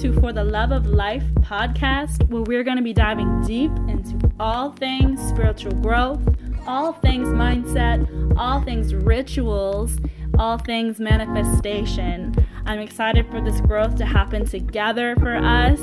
[0.00, 4.30] to For the Love of Life podcast, where we're going to be diving deep into
[4.40, 6.20] all things spiritual growth,
[6.66, 8.08] all things mindset,
[8.38, 9.98] all things rituals,
[10.38, 12.34] all things manifestation.
[12.64, 15.80] I'm excited for this growth to happen together for us,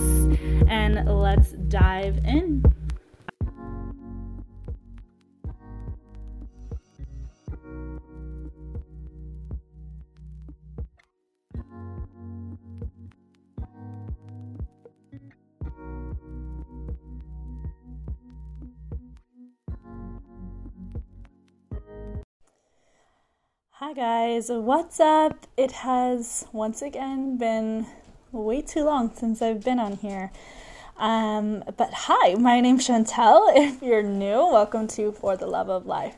[0.67, 2.63] and let's dive in.
[23.99, 25.45] Guys, what's up?
[25.57, 27.85] It has once again been
[28.31, 30.31] way too long since I've been on here.
[30.95, 33.51] Um, but hi, my name's Shawntelle.
[33.57, 36.15] If you're new, welcome to For the Love of Life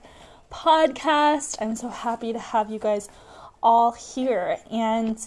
[0.52, 1.58] podcast.
[1.59, 3.09] I'm so happy to have you guys
[3.63, 4.59] all here.
[4.70, 5.17] And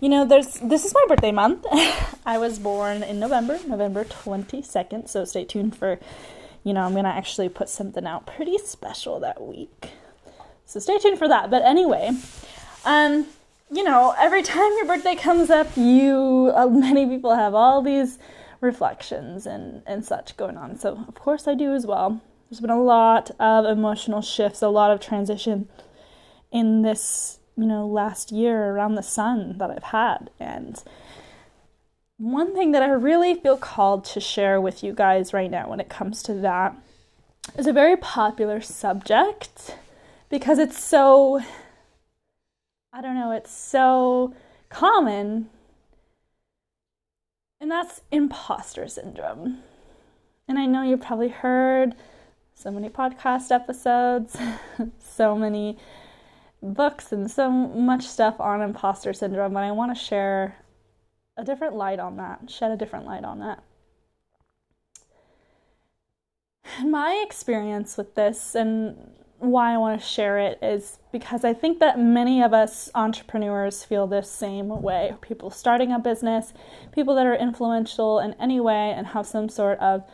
[0.00, 1.64] you know, there's this is my birthday month.
[2.26, 5.08] I was born in November, November 22nd.
[5.08, 6.00] So stay tuned for,
[6.64, 9.92] you know, I'm gonna actually put something out pretty special that week.
[10.68, 11.50] So stay tuned for that.
[11.50, 12.10] But anyway,
[12.84, 13.26] um,
[13.70, 18.18] you know, every time your birthday comes up, you uh, many people have all these
[18.60, 20.78] reflections and and such going on.
[20.78, 22.20] So of course I do as well.
[22.50, 25.68] There's been a lot of emotional shifts, a lot of transition
[26.52, 30.82] in this, you know, last year around the sun that I've had and
[32.18, 35.78] one thing that I really feel called to share with you guys right now when
[35.78, 36.74] it comes to that
[37.56, 39.76] is a very popular subject
[40.28, 41.40] because it's so
[42.92, 44.34] I don't know, it's so
[44.70, 45.50] common.
[47.60, 49.58] And that's imposter syndrome.
[50.46, 51.94] And I know you've probably heard
[52.54, 54.36] so many podcast episodes,
[54.98, 55.78] so many
[56.62, 60.56] books, and so much stuff on imposter syndrome, but I want to share
[61.36, 63.62] a different light on that, shed a different light on that.
[66.84, 71.78] My experience with this, and why I want to share it is because I think
[71.78, 75.14] that many of us entrepreneurs feel this same way.
[75.20, 76.52] People starting a business,
[76.92, 80.04] people that are influential in any way and have some sort of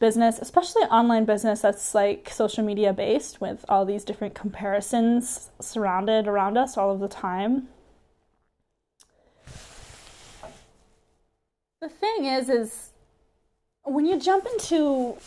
[0.00, 6.26] business, especially online business that's like social media based with all these different comparisons surrounded
[6.26, 7.68] around us all of the time.
[11.80, 12.90] The thing is is
[13.82, 15.18] when you jump into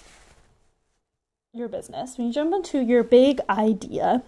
[1.58, 4.24] your business, when you jump into your big idea,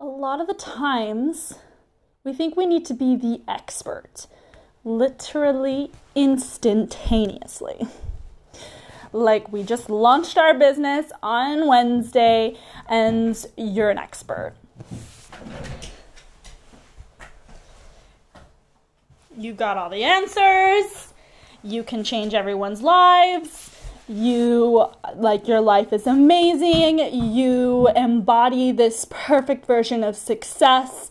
[0.00, 1.54] a lot of the times
[2.24, 4.26] we think we need to be the expert,
[4.84, 7.86] literally instantaneously.
[9.12, 12.56] Like we just launched our business on Wednesday
[12.88, 14.54] and you're an expert.
[19.38, 21.12] You got all the answers.
[21.62, 23.75] You can change everyone's lives
[24.08, 26.98] you like your life is amazing.
[26.98, 31.10] You embody this perfect version of success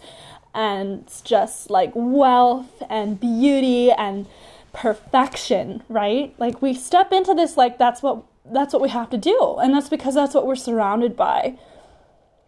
[0.54, 4.28] and just like wealth and beauty and
[4.72, 6.34] perfection right?
[6.38, 9.58] Like we step into this like that's what that's what we have to do.
[9.62, 11.58] And that's because that's what we're surrounded by.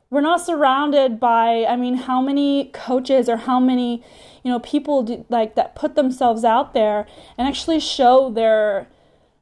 [0.09, 4.01] We're not surrounded by i mean how many coaches or how many
[4.41, 7.05] you know people do, like that put themselves out there
[7.37, 8.87] and actually show their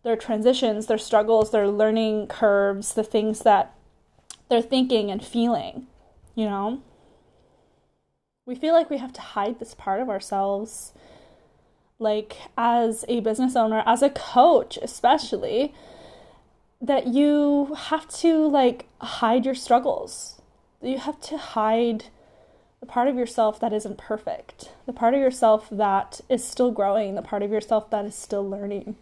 [0.06, 3.74] their transitions, their struggles, their learning curves, the things that
[4.50, 5.88] they're thinking and feeling,
[6.36, 6.80] you know?
[8.46, 10.94] We feel like we have to hide this part of ourselves.
[11.98, 15.74] Like, as a business owner, as a coach, especially,
[16.80, 20.40] that you have to, like, hide your struggles.
[20.84, 22.06] You have to hide
[22.80, 27.16] the part of yourself that isn't perfect, the part of yourself that is still growing,
[27.16, 28.98] the part of yourself that is still learning.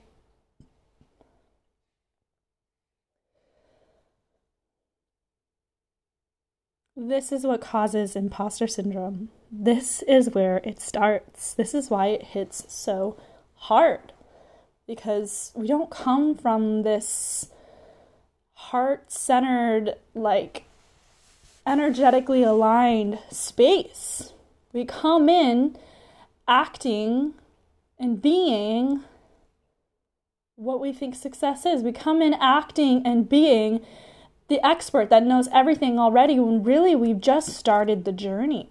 [7.06, 9.28] This is what causes imposter syndrome.
[9.52, 11.54] This is where it starts.
[11.54, 13.18] This is why it hits so
[13.56, 14.14] hard.
[14.88, 17.50] Because we don't come from this
[18.54, 20.64] heart centered, like
[21.68, 24.32] energetically aligned space.
[24.72, 25.76] We come in
[26.48, 27.34] acting
[28.00, 29.04] and being
[30.56, 31.84] what we think success is.
[31.84, 33.82] We come in acting and being
[34.54, 38.70] the expert that knows everything already when really we've just started the journey.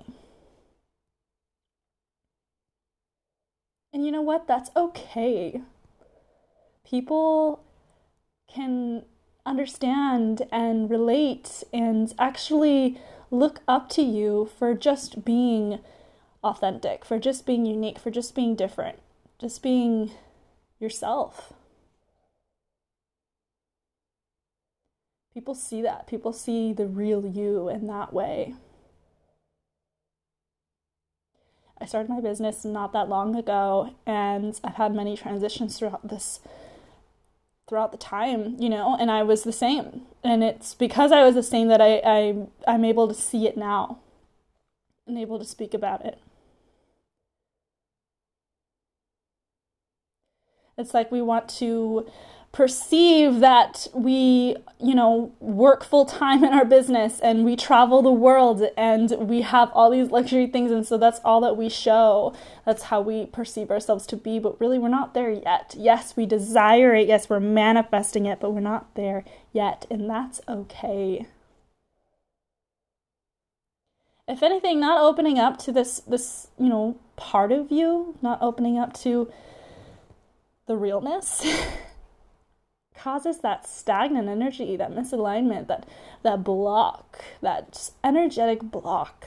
[3.92, 4.46] And you know what?
[4.46, 5.60] That's okay.
[6.88, 7.64] People
[8.48, 9.02] can
[9.44, 13.00] understand and relate and actually
[13.32, 15.80] look up to you for just being
[16.44, 19.00] authentic, for just being unique, for just being different,
[19.40, 20.12] just being
[20.78, 21.52] yourself.
[25.34, 26.06] People see that.
[26.06, 28.54] People see the real you in that way.
[31.80, 36.40] I started my business not that long ago, and I've had many transitions throughout this
[37.68, 40.02] throughout the time, you know, and I was the same.
[40.22, 43.56] And it's because I was the same that I, I I'm able to see it
[43.56, 43.98] now
[45.06, 46.18] and able to speak about it.
[50.78, 52.06] It's like we want to
[52.52, 58.12] perceive that we, you know, work full time in our business and we travel the
[58.12, 60.70] world and we have all these luxury things.
[60.70, 62.34] And so that's all that we show.
[62.66, 64.38] That's how we perceive ourselves to be.
[64.38, 65.74] But really, we're not there yet.
[65.78, 67.08] Yes, we desire it.
[67.08, 69.86] Yes, we're manifesting it, but we're not there yet.
[69.90, 71.26] And that's okay.
[74.28, 78.78] If anything, not opening up to this, this, you know, part of you, not opening
[78.78, 79.32] up to
[80.66, 81.44] the realness.
[83.02, 85.86] causes that stagnant energy, that misalignment, that
[86.22, 89.26] that block, that energetic block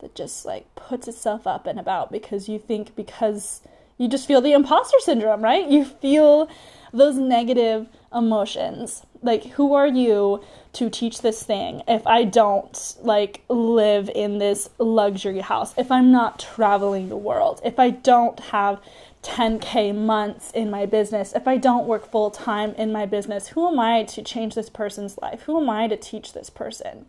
[0.00, 3.62] that just like puts itself up and about because you think because
[3.96, 5.66] you just feel the imposter syndrome, right?
[5.68, 6.48] You feel
[6.92, 9.04] those negative emotions.
[9.22, 10.42] Like who are you
[10.74, 15.72] to teach this thing if I don't like live in this luxury house?
[15.78, 17.60] If I'm not traveling the world?
[17.64, 18.80] If I don't have
[19.22, 23.68] 10K months in my business, if I don't work full time in my business, who
[23.68, 25.42] am I to change this person's life?
[25.42, 27.06] Who am I to teach this person?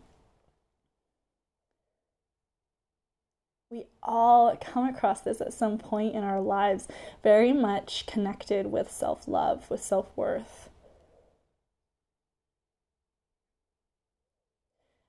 [3.70, 6.88] We all come across this at some point in our lives,
[7.22, 10.68] very much connected with self love, with self worth.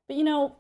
[0.08, 0.56] But you know,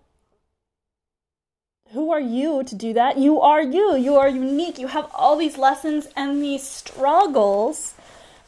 [1.93, 3.17] who are you to do that?
[3.17, 3.95] You are you.
[3.95, 4.79] You are unique.
[4.79, 7.93] You have all these lessons and these struggles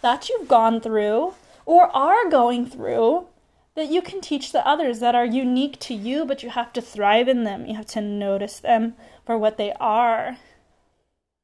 [0.01, 3.27] that you've gone through or are going through
[3.75, 6.81] that you can teach the others that are unique to you, but you have to
[6.81, 7.65] thrive in them.
[7.65, 8.95] You have to notice them
[9.25, 10.38] for what they are.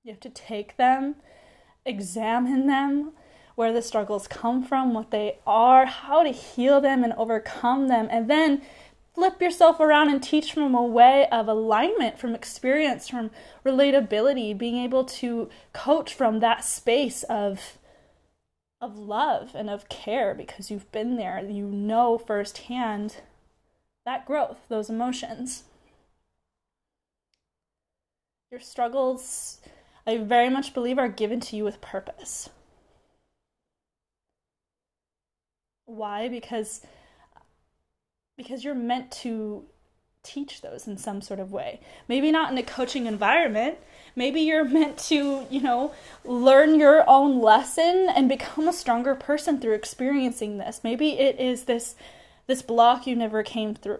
[0.03, 1.15] You have to take them,
[1.85, 3.11] examine them,
[3.55, 8.07] where the struggles come from, what they are, how to heal them and overcome them,
[8.09, 8.61] and then
[9.13, 13.31] flip yourself around and teach from a way of alignment, from experience, from
[13.65, 17.77] relatability, being able to coach from that space of
[18.79, 23.17] of love and of care because you've been there, you know firsthand
[24.05, 25.63] that growth, those emotions.
[28.49, 29.61] Your struggles,
[30.05, 32.49] I very much believe, are given to you with purpose.
[35.85, 36.27] Why?
[36.27, 36.81] Because
[38.37, 39.65] because you're meant to
[40.23, 41.79] teach those in some sort of way.
[42.07, 43.77] Maybe not in a coaching environment.
[44.15, 45.93] Maybe you're meant to, you know,
[46.23, 50.81] learn your own lesson and become a stronger person through experiencing this.
[50.83, 51.95] Maybe it is this
[52.47, 53.99] this block you never came through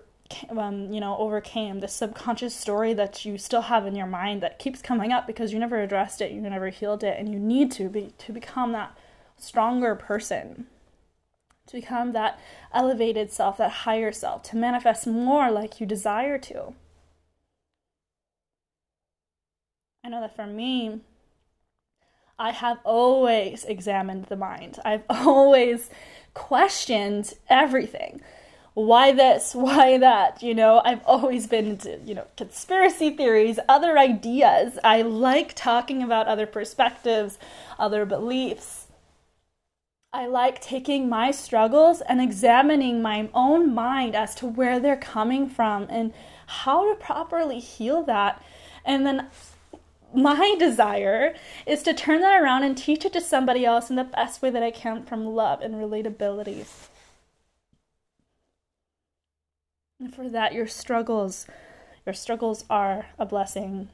[0.50, 4.60] um, you know, overcame this subconscious story that you still have in your mind that
[4.60, 7.72] keeps coming up because you never addressed it, you never healed it, and you need
[7.74, 8.98] to be to become that
[9.38, 10.68] stronger person
[11.68, 12.40] to become that
[12.74, 16.74] elevated self, that higher self, to manifest more like you desire to.
[20.04, 21.02] I know that for me,
[22.40, 24.80] I have always examined the mind.
[24.84, 25.90] I've always
[26.34, 28.22] questioned everything.
[28.74, 29.54] Why this?
[29.56, 30.42] Why that?
[30.42, 34.80] You know, I've always been into, you know, conspiracy theories, other ideas.
[34.84, 37.38] I like talking about other perspectives,
[37.78, 38.81] other beliefs.
[40.14, 45.48] I like taking my struggles and examining my own mind as to where they're coming
[45.50, 46.14] from and
[46.48, 48.44] how to properly heal that.
[48.84, 49.28] And then
[50.14, 51.34] my desire
[51.66, 54.50] is to turn that around and teach it to somebody else in the best way
[54.50, 56.66] that I can from love and relatability.
[59.98, 61.48] And for that, your struggles,
[62.06, 63.88] your struggles are a blessing.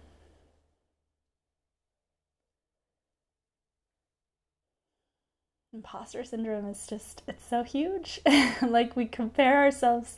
[5.77, 8.19] Imposter syndrome is just it's so huge.
[8.63, 10.17] Like we compare ourselves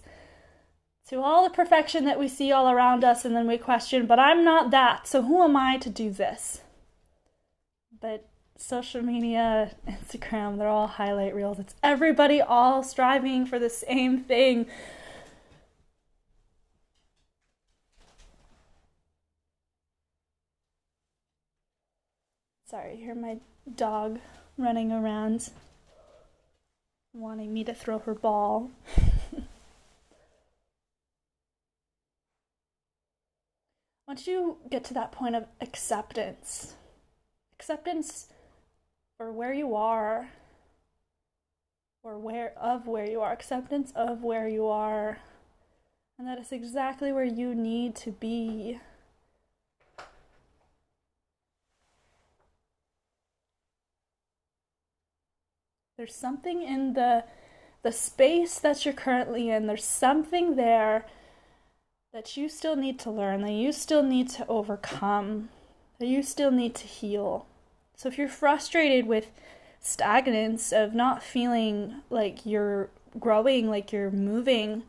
[1.10, 4.20] to all the perfection that we see all around us and then we question but
[4.20, 6.62] i'm not that so who am i to do this?
[8.00, 11.60] But social media instagram they're all highlight reels.
[11.60, 14.66] It's everybody all striving for the same thing.
[22.66, 23.40] Sorry here my
[23.76, 24.20] dog
[24.60, 25.50] running around
[27.14, 28.70] wanting me to throw her ball.
[34.08, 36.76] once you get to that point of acceptance,
[37.58, 38.28] acceptance
[39.18, 40.30] for where you are,
[42.04, 45.20] or where of where you are, acceptance of where you are,
[46.18, 48.80] and that is exactly where you need to be.
[56.00, 57.26] There's something in the
[57.84, 59.68] the space that you're currently in.
[59.68, 61.06] There's something there
[62.14, 65.50] that you still need to learn, that you still need to overcome,
[66.00, 67.48] that you still need to heal.
[67.98, 69.30] So if you're frustrated with
[69.84, 72.90] stagnance, of not feeling like you're
[73.20, 74.84] growing, like you're moving,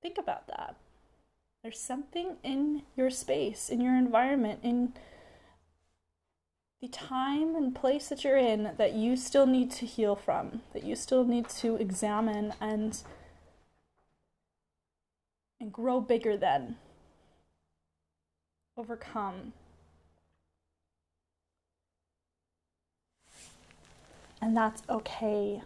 [0.00, 0.76] think about that.
[1.64, 4.92] There's something in your space, in your environment, in
[6.82, 10.82] the time and place that you're in that you still need to heal from, that
[10.82, 13.02] you still need to examine and
[15.60, 16.76] and grow bigger than.
[18.76, 19.52] Overcome.
[24.40, 25.62] And that's okay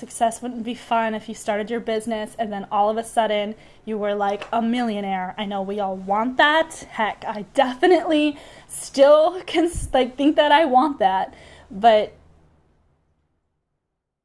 [0.00, 3.54] success wouldn't be fun if you started your business and then all of a sudden
[3.84, 5.34] you were like a millionaire.
[5.38, 6.74] I know we all want that.
[6.90, 11.34] Heck, I definitely still can like think that I want that,
[11.70, 12.14] but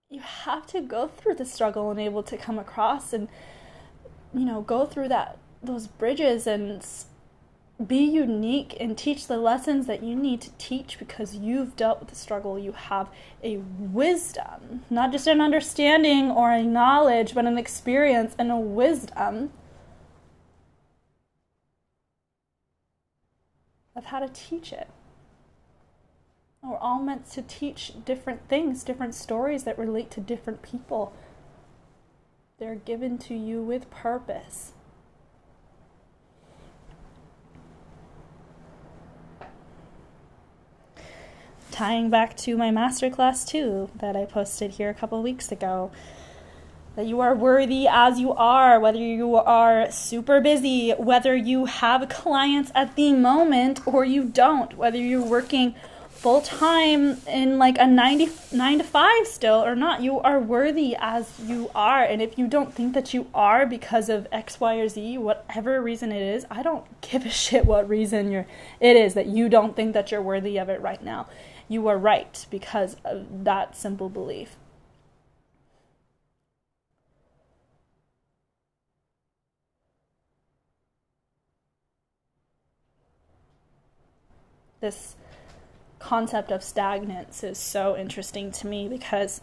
[0.10, 3.28] you have to go through the struggle and able to come across and
[4.34, 6.86] you know, go through that those bridges and
[7.84, 12.10] be unique and teach the lessons that you need to teach because you've dealt with
[12.10, 12.58] the struggle.
[12.58, 13.10] You have
[13.44, 19.52] a wisdom, not just an understanding or a knowledge, but an experience and a wisdom
[23.96, 24.90] of how to teach it.
[26.62, 31.14] We're all meant to teach different things, different stories that relate to different people.
[32.58, 34.72] They're given to you with purpose.
[41.76, 45.92] Tying back to my masterclass too that I posted here a couple weeks ago.
[46.96, 52.08] That you are worthy as you are, whether you are super busy, whether you have
[52.08, 55.76] clients at the moment or you don't, whether you're working
[56.08, 60.02] full time in like a 90, 9 to 5 still or not.
[60.02, 62.06] You are worthy as you are.
[62.06, 65.82] And if you don't think that you are because of X, Y, or Z, whatever
[65.82, 68.48] reason it is, I don't give a shit what reason you're,
[68.80, 71.28] it is that you don't think that you're worthy of it right now
[71.68, 74.56] you are right because of that simple belief.
[84.82, 85.16] This
[86.00, 89.42] concept of stagnance is so interesting to me because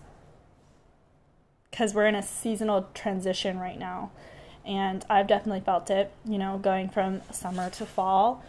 [1.71, 4.11] because we're in a seasonal transition right now
[4.65, 8.45] and I've definitely felt it, you know, going from summer to fall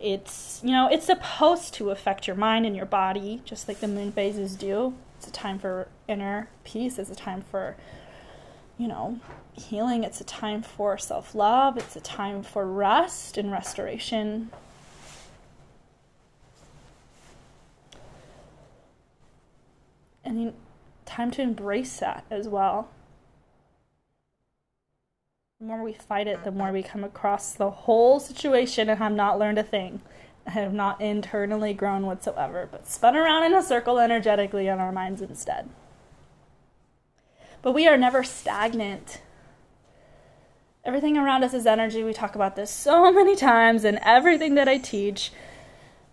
[0.00, 3.88] it's you know it's supposed to affect your mind and your body just like the
[3.88, 4.94] moon phases do.
[5.18, 7.76] It's a time for inner peace it's a time for
[8.78, 9.20] you know
[9.52, 14.50] healing it's a time for self-love it's a time for rest and restoration.
[20.24, 20.54] And
[21.04, 22.88] time to embrace that as well
[25.60, 29.12] the more we fight it, the more we come across the whole situation and have
[29.12, 30.00] not learned a thing.
[30.46, 34.90] I have not internally grown whatsoever, but spun around in a circle energetically in our
[34.90, 35.68] minds instead.
[37.60, 39.20] But we are never stagnant.
[40.82, 42.02] Everything around us is energy.
[42.02, 45.30] We talk about this so many times in everything that I teach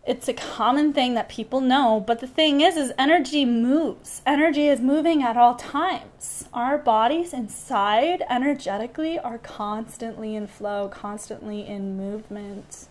[0.08, 4.22] it's a common thing that people know but the thing is is energy moves.
[4.26, 6.48] Energy is moving at all times.
[6.54, 12.88] Our bodies inside energetically are constantly in flow constantly in movement.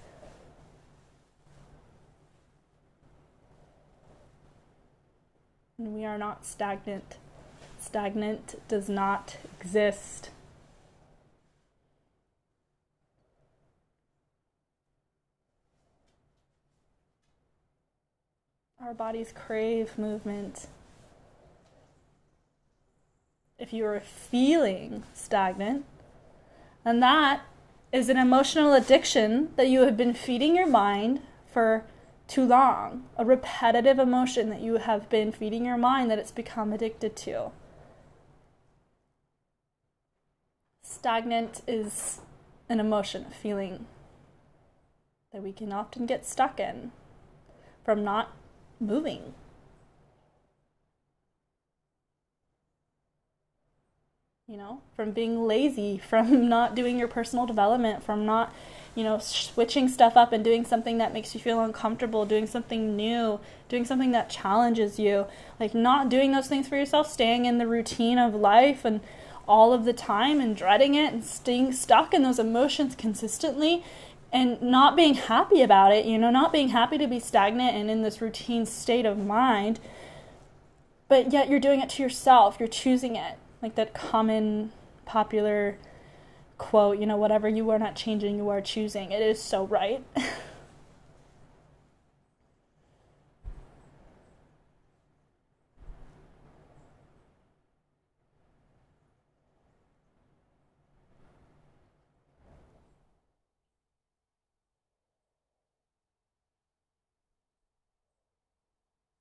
[5.78, 7.16] And we are not stagnant.
[7.80, 10.30] Stagnant does not exist
[18.86, 20.68] Our bodies crave movement.
[23.58, 25.84] If you are feeling stagnant,
[26.84, 27.40] and that
[27.90, 31.20] is an emotional addiction that you have been feeding your mind
[31.52, 31.84] for
[32.28, 36.72] too long, a repetitive emotion that you have been feeding your mind that it's become
[36.72, 37.50] addicted to.
[40.82, 42.20] Stagnant is
[42.68, 43.86] an emotion, a feeling
[45.32, 46.92] that we can often get stuck in
[47.84, 48.30] from not
[48.80, 49.34] moving.
[54.48, 58.54] you know, from being lazy, from not doing your personal development, from not,
[58.94, 62.94] you know, switching stuff up and doing something that makes you feel uncomfortable, doing something
[62.94, 65.26] new, doing something that challenges you.
[65.58, 69.00] Like not doing those things for yourself, staying in the routine of life and
[69.48, 73.82] all of the time and dreading it and staying stuck in those emotions consistently
[74.32, 77.90] and not being happy about it, you know, not being happy to be stagnant and
[77.90, 79.80] in this routine state of mind,
[81.08, 83.38] but yet you're doing it to yourself, you're choosing it.
[83.62, 84.72] Like that common
[85.04, 85.78] popular
[86.58, 89.12] quote, you know, whatever you are not changing, you are choosing.
[89.12, 90.04] It is so right.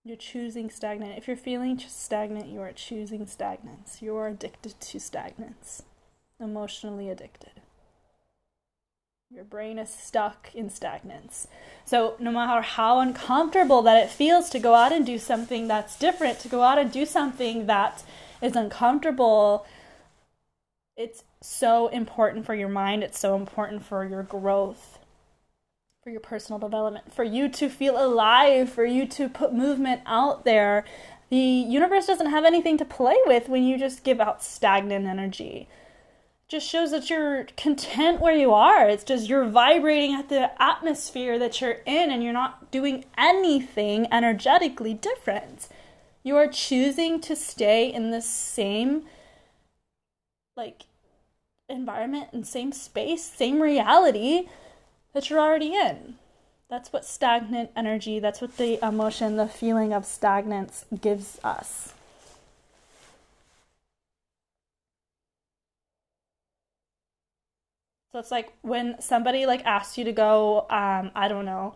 [0.07, 1.17] You're choosing stagnant.
[1.17, 4.03] If you're feeling stagnant, you are choosing stagnance.
[4.03, 5.81] You are addicted to stagnance,
[6.39, 7.61] emotionally addicted.
[9.31, 11.47] Your brain is stuck in stagnance.
[11.85, 15.97] So, no matter how uncomfortable that it feels to go out and do something that's
[15.97, 18.03] different, to go out and do something that
[18.43, 19.65] is uncomfortable,
[20.95, 24.94] it's so important for your mind, it's so important for your growth
[26.05, 30.45] for your personal development, for you to feel alive, for you to put movement out
[30.45, 30.85] there.
[31.31, 35.67] The universe doesn't have anything to play with when you just give out stagnant energy.
[35.67, 38.87] It just shows that you're content where you are.
[38.87, 44.05] It's just you're vibrating at the atmosphere that you're in and you're not doing anything
[44.11, 45.67] energetically different.
[46.21, 49.05] You are choosing to stay in the same
[50.55, 50.83] like
[51.67, 54.49] environment and same space, same reality
[55.15, 56.15] that you're already in.
[56.69, 61.93] That's what stagnant energy, that's what the emotion, the feeling of stagnance gives us.
[68.11, 71.75] So it's like when somebody like asks you to go, um, I don't know,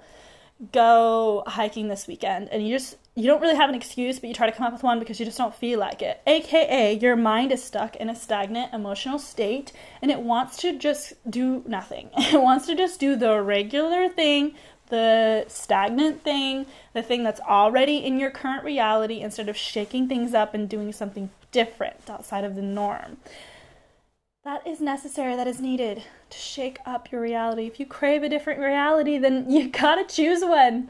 [0.72, 4.36] go hiking this weekend and you just you don't really have an excuse but you
[4.36, 6.22] try to come up with one because you just don't feel like it.
[6.28, 11.14] Aka your mind is stuck in a stagnant emotional state and it wants to just
[11.30, 12.10] do nothing.
[12.18, 14.54] It wants to just do the regular thing
[14.90, 20.34] the stagnant thing the thing that's already in your current reality instead of shaking things
[20.34, 23.18] up and doing something different outside of the norm
[24.50, 27.68] that is necessary, that is needed to shake up your reality.
[27.68, 30.90] If you crave a different reality, then you gotta choose one.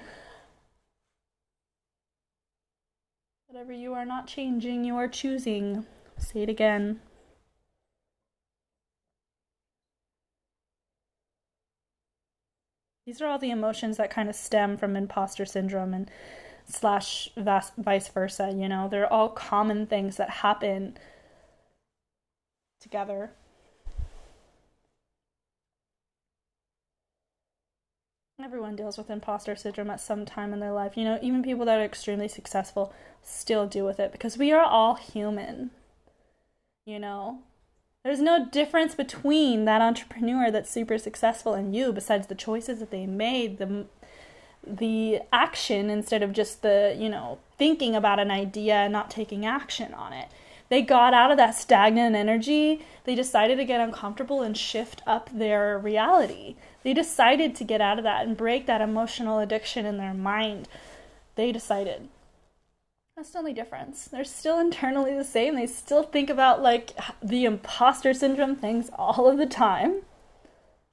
[3.48, 5.86] Whatever you are not changing, you are choosing.
[6.18, 7.02] Say it again.
[13.06, 16.10] These are all the emotions that kind of stem from imposter syndrome and
[16.66, 20.98] slash vice versa, you know, they're all common things that happen
[22.80, 23.32] together.
[28.42, 30.96] Everyone deals with imposter syndrome at some time in their life.
[30.96, 34.64] You know, even people that are extremely successful still deal with it because we are
[34.64, 35.72] all human.
[36.86, 37.40] You know,
[38.04, 42.92] there's no difference between that entrepreneur that's super successful and you besides the choices that
[42.92, 43.88] they made, the
[44.66, 49.46] the action instead of just the, you know, thinking about an idea and not taking
[49.46, 50.28] action on it.
[50.70, 52.86] They got out of that stagnant energy.
[53.04, 56.56] They decided to get uncomfortable and shift up their reality.
[56.84, 60.68] They decided to get out of that and break that emotional addiction in their mind.
[61.36, 62.08] They decided.
[63.16, 64.06] That's the only difference.
[64.06, 65.56] They're still internally the same.
[65.56, 70.04] They still think about like the imposter syndrome things all of the time.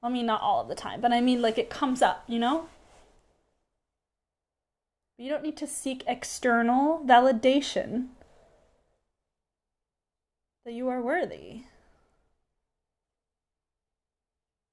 [0.01, 2.39] I mean, not all of the time, but I mean, like it comes up, you
[2.39, 2.67] know?
[5.17, 8.09] You don't need to seek external validation
[10.67, 11.61] that you are worthy.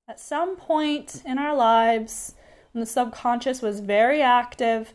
[0.08, 2.34] At some point in our lives,
[2.72, 4.92] when the subconscious was very active,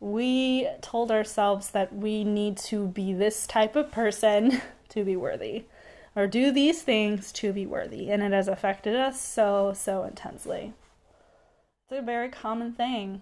[0.00, 5.66] we told ourselves that we need to be this type of person to be worthy,
[6.16, 8.10] or do these things to be worthy.
[8.10, 10.72] And it has affected us so, so intensely.
[11.84, 13.20] It's a very common thing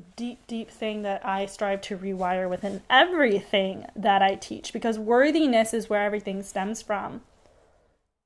[0.00, 4.98] a deep, deep thing that I strive to rewire within everything that I teach because
[4.98, 7.20] worthiness is where everything stems from.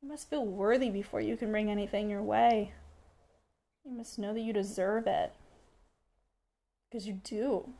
[0.01, 2.73] You must feel worthy before you can bring anything your way.
[3.85, 5.33] You must know that you deserve it
[6.89, 7.71] because you do.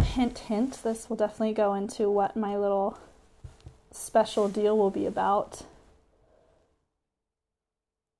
[0.00, 2.98] Hint, hint, this will definitely go into what my little
[3.90, 5.64] special deal will be about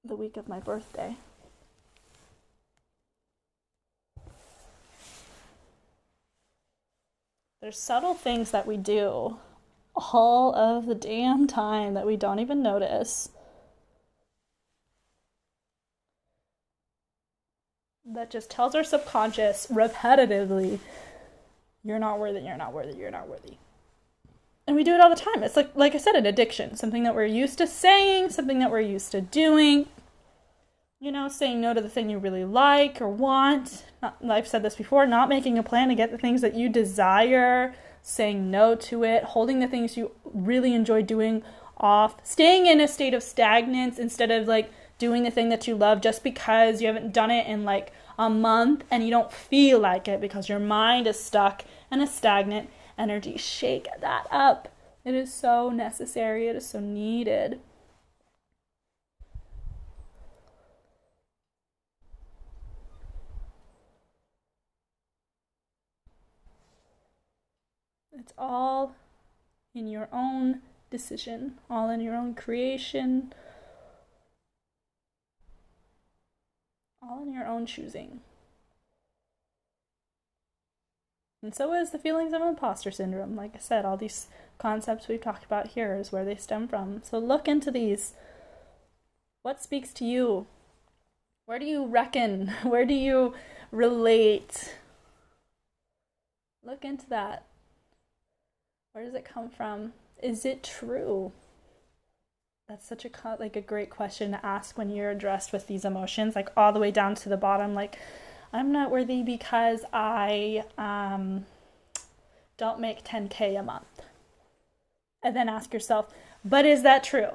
[0.04, 1.16] the week of my birthday.
[7.60, 9.38] There's subtle things that we do
[9.96, 13.30] all of the damn time that we don't even notice.
[18.04, 20.78] That just tells our subconscious repetitively,
[21.82, 23.56] you're not worthy, you're not worthy, you're not worthy.
[24.66, 25.42] And we do it all the time.
[25.42, 28.70] It's like like I said, an addiction, something that we're used to saying, something that
[28.70, 29.86] we're used to doing.
[31.04, 33.84] You know, saying no to the thing you really like or want.
[34.26, 37.74] I've said this before, not making a plan to get the things that you desire,
[38.00, 41.42] saying no to it, holding the things you really enjoy doing
[41.76, 45.74] off, staying in a state of stagnance instead of like doing the thing that you
[45.74, 49.78] love just because you haven't done it in like a month and you don't feel
[49.78, 53.36] like it because your mind is stuck in a stagnant energy.
[53.36, 54.74] Shake that up.
[55.04, 57.60] It is so necessary, it is so needed.
[68.18, 68.94] It's all
[69.74, 73.32] in your own decision, all in your own creation,
[77.02, 78.20] all in your own choosing.
[81.42, 83.36] And so is the feelings of imposter syndrome.
[83.36, 87.02] Like I said, all these concepts we've talked about here is where they stem from.
[87.02, 88.14] So look into these.
[89.42, 90.46] What speaks to you?
[91.44, 92.48] Where do you reckon?
[92.62, 93.34] Where do you
[93.70, 94.76] relate?
[96.62, 97.44] Look into that.
[98.94, 99.92] Where does it come from?
[100.22, 101.32] Is it true?
[102.68, 106.36] That's such a like a great question to ask when you're addressed with these emotions,
[106.36, 107.74] like all the way down to the bottom.
[107.74, 107.98] Like,
[108.52, 111.44] I'm not worthy because I um,
[112.56, 114.02] don't make 10k a month.
[115.24, 117.30] And then ask yourself, but is that true?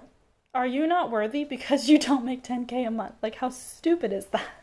[0.53, 3.15] Are you not worthy because you don't make 10k a month?
[3.21, 4.58] Like, how stupid is that?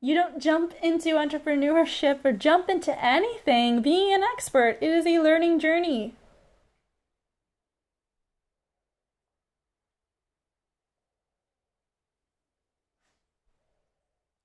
[0.00, 4.78] You don't jump into entrepreneurship or jump into anything being an expert.
[4.80, 6.14] It is a learning journey.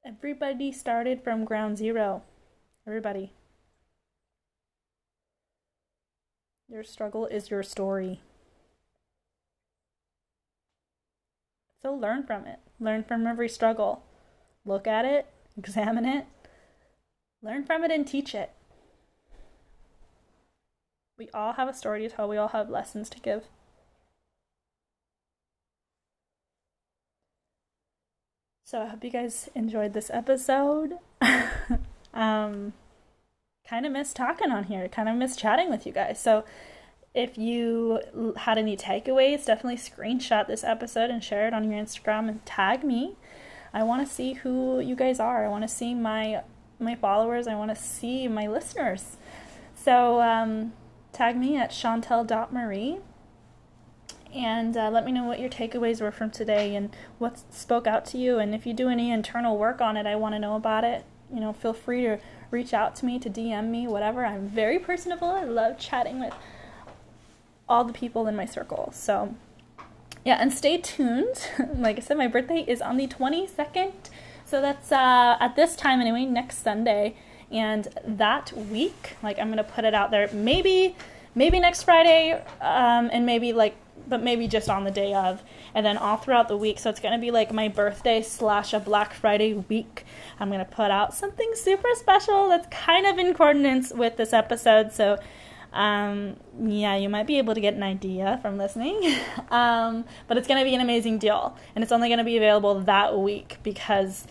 [0.03, 2.23] Everybody started from ground zero.
[2.87, 3.31] Everybody.
[6.67, 8.21] Your struggle is your story.
[11.83, 12.59] So learn from it.
[12.79, 14.03] Learn from every struggle.
[14.65, 16.25] Look at it, examine it,
[17.41, 18.51] learn from it, and teach it.
[21.17, 23.43] We all have a story to tell, we all have lessons to give.
[28.65, 30.97] So I hope you guys enjoyed this episode.
[32.13, 32.73] um,
[33.67, 36.19] kind of miss talking on here, kind of miss chatting with you guys.
[36.19, 36.43] So
[37.13, 38.01] if you
[38.37, 42.83] had any takeaways, definitely screenshot this episode and share it on your Instagram and tag
[42.83, 43.15] me.
[43.73, 45.45] I want to see who you guys are.
[45.45, 46.43] I want to see my
[46.79, 47.47] my followers.
[47.47, 49.17] I want to see my listeners.
[49.75, 50.73] So um,
[51.11, 52.99] tag me at shawntelle.marie
[54.33, 58.05] and uh, let me know what your takeaways were from today and what spoke out
[58.07, 58.39] to you.
[58.39, 61.05] And if you do any internal work on it, I want to know about it.
[61.31, 62.19] You know, feel free to
[62.51, 64.25] reach out to me, to DM me, whatever.
[64.25, 65.29] I'm very personable.
[65.29, 66.33] I love chatting with
[67.69, 68.91] all the people in my circle.
[68.93, 69.35] So
[70.25, 71.49] yeah, and stay tuned.
[71.77, 73.91] like I said, my birthday is on the 22nd.
[74.45, 77.15] So that's uh, at this time anyway, next Sunday.
[77.51, 80.29] And that week, like I'm gonna put it out there.
[80.33, 80.95] Maybe,
[81.35, 83.75] maybe next Friday, um, and maybe like,
[84.07, 85.43] but maybe just on the day of,
[85.75, 86.79] and then all throughout the week.
[86.79, 90.05] So it's gonna be like my birthday slash a Black Friday week.
[90.39, 94.91] I'm gonna put out something super special that's kind of in coordinates with this episode.
[94.91, 95.19] So
[95.73, 99.15] um, yeah, you might be able to get an idea from listening.
[99.51, 101.57] um, but it's going to be an amazing deal.
[101.75, 104.27] And it's only going to be available that week because,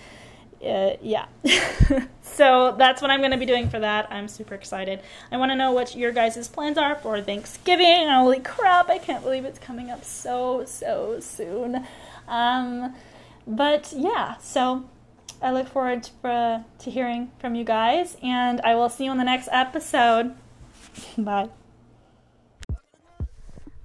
[0.65, 1.27] uh, yeah.
[2.23, 4.11] so that's what I'm going to be doing for that.
[4.11, 5.01] I'm super excited.
[5.33, 8.09] I want to know what your guys' plans are for Thanksgiving.
[8.09, 11.85] Holy crap, I can't believe it's coming up so, so soon.
[12.29, 12.95] Um,
[13.49, 14.89] but yeah, so
[15.43, 19.11] I look forward to, uh, to hearing from you guys, and I will see you
[19.11, 20.37] on the next episode.
[21.19, 21.49] Bye.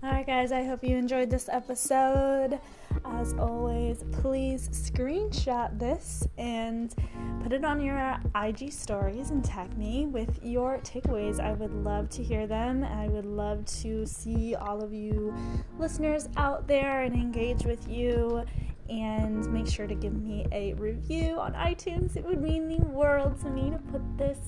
[0.04, 2.60] Alright, guys, I hope you enjoyed this episode.
[3.04, 6.94] As always, please screenshot this and
[7.42, 11.40] put it on your IG stories and tag me with your takeaways.
[11.40, 12.84] I would love to hear them.
[12.84, 15.34] I would love to see all of you
[15.80, 18.46] listeners out there and engage with you.
[18.90, 22.16] And make sure to give me a review on iTunes.
[22.16, 24.40] It would mean the world to me to put this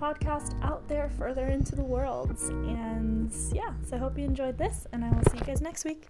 [0.00, 2.36] podcast out there further into the world.
[2.48, 5.84] And yeah, so I hope you enjoyed this, and I will see you guys next
[5.84, 6.06] week.